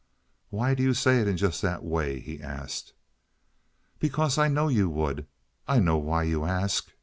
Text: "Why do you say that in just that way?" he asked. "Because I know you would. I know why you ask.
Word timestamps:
"Why 0.49 0.73
do 0.73 0.81
you 0.81 0.95
say 0.95 1.19
that 1.21 1.29
in 1.29 1.37
just 1.37 1.61
that 1.61 1.83
way?" 1.83 2.19
he 2.21 2.41
asked. 2.41 2.93
"Because 3.99 4.39
I 4.39 4.47
know 4.47 4.67
you 4.67 4.89
would. 4.89 5.27
I 5.67 5.77
know 5.79 5.97
why 5.97 6.23
you 6.23 6.43
ask. 6.43 6.91